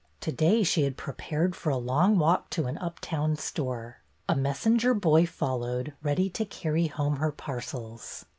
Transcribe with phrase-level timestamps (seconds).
[0.21, 3.97] To day she had prepared for a long walk to an uptown store.
[4.27, 8.25] A messenger boy followed, ready to carry home her parcels.